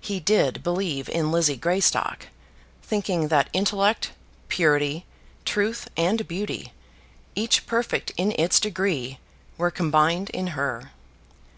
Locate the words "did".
0.18-0.62